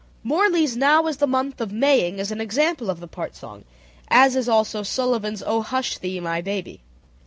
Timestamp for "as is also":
4.07-4.81